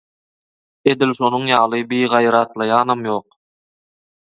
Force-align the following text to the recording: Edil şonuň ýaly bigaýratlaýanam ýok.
Edil 0.93 1.13
şonuň 1.19 1.45
ýaly 1.51 1.83
bigaýratlaýanam 1.93 3.07
ýok. 3.13 3.41